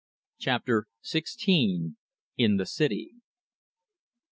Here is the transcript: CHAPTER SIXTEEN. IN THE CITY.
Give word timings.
CHAPTER 0.39 0.87
SIXTEEN. 1.03 1.97
IN 2.35 2.57
THE 2.57 2.65
CITY. 2.65 3.11